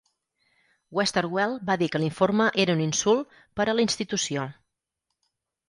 Westerwelle 0.99 1.59
va 1.67 1.75
dir 1.83 1.89
que 1.95 2.01
l"informe 2.01 2.49
era 2.65 2.77
un 2.79 2.83
insult 2.87 3.39
per 3.61 3.69
a 3.69 3.79
la 3.79 3.87
institució. 3.89 4.51